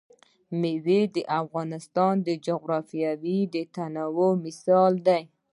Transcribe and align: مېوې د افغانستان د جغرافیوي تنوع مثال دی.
مېوې 0.59 1.01
د 1.15 1.17
افغانستان 1.41 2.13
د 2.27 2.29
جغرافیوي 2.45 3.39
تنوع 3.75 4.31
مثال 4.45 4.93
دی. 5.07 5.23